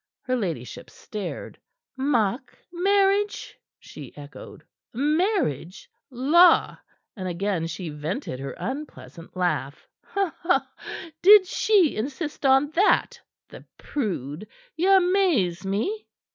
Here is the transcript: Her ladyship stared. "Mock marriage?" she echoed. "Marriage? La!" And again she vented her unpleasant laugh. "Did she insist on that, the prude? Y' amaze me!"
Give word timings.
Her 0.23 0.35
ladyship 0.35 0.89
stared. 0.89 1.59
"Mock 1.95 2.57
marriage?" 2.73 3.55
she 3.77 4.17
echoed. 4.17 4.63
"Marriage? 4.95 5.91
La!" 6.09 6.75
And 7.15 7.27
again 7.27 7.67
she 7.67 7.89
vented 7.89 8.39
her 8.39 8.53
unpleasant 8.57 9.37
laugh. 9.37 9.87
"Did 11.21 11.45
she 11.45 11.95
insist 11.95 12.47
on 12.47 12.71
that, 12.71 13.21
the 13.49 13.63
prude? 13.77 14.47
Y' 14.75 14.87
amaze 14.87 15.63
me!" 15.67 16.07